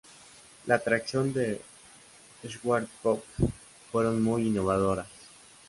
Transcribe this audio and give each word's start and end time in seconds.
Las 0.65 0.81
atracciones 0.81 1.35
de 1.35 1.61
Schwarzkopf 2.49 3.23
fueron 3.91 4.23
muy 4.23 4.47
innovadoras. 4.47 5.05